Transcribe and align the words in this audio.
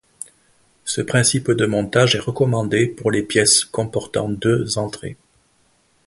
Ce 0.83 0.99
principe 0.99 1.51
de 1.51 1.67
montage 1.67 2.15
est 2.15 2.19
recommandé 2.19 2.87
pour 2.87 3.11
les 3.11 3.21
pièces 3.21 3.63
comportant 3.65 4.29
deux 4.29 4.79
entrées. 4.79 5.15